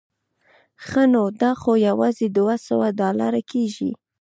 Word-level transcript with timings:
ښه 0.85 1.03
نو 1.13 1.23
دا 1.41 1.51
خو 1.61 1.71
یوازې 1.87 2.27
دوه 2.37 2.55
سوه 2.67 2.87
ډالره 2.99 3.41
کېږي. 3.51 3.91